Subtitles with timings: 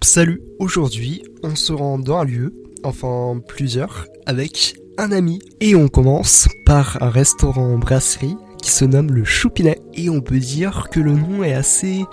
[0.00, 5.40] Salut, aujourd'hui on se rend dans un lieu, enfin plusieurs, avec un ami.
[5.60, 9.80] Et on commence par un restaurant brasserie qui se nomme le Choupinet.
[9.94, 12.04] Et on peut dire que le nom est assez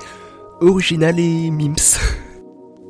[0.61, 1.75] original et mims.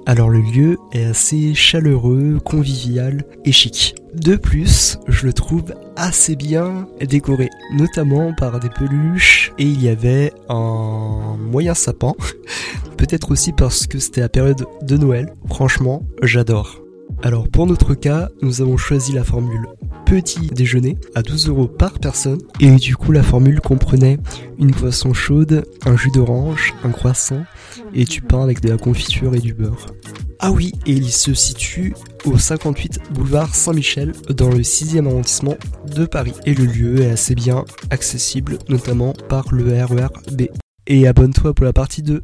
[0.07, 3.95] Alors le lieu est assez chaleureux, convivial et chic.
[4.13, 9.89] De plus, je le trouve assez bien décoré, notamment par des peluches et il y
[9.89, 12.13] avait un moyen sapin.
[12.97, 15.33] Peut-être aussi parce que c'était la période de Noël.
[15.47, 16.81] Franchement, j'adore.
[17.23, 19.65] Alors pour notre cas, nous avons choisi la formule
[20.15, 22.39] petit déjeuner à 12 euros par personne.
[22.61, 24.17] Et du coup, la formule comprenait
[24.57, 27.43] une poisson chaude, un jus d'orange, un croissant
[27.93, 29.87] et du pain avec de la confiture et du beurre.
[30.39, 35.57] Ah oui, et il se situe au 58 boulevard Saint-Michel dans le 6e arrondissement
[35.93, 36.33] de Paris.
[36.45, 40.43] Et le lieu est assez bien accessible, notamment par le RER B.
[40.87, 42.23] Et abonne-toi pour la partie 2.